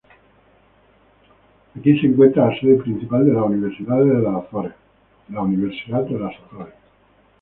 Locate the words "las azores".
4.19-4.73